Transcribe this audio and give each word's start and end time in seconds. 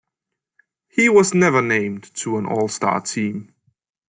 He 0.87 1.09
was 1.09 1.35
never 1.35 1.61
named 1.61 2.11
to 2.15 2.37
an 2.39 2.47
All-Star 2.47 3.01
team. 3.01 3.53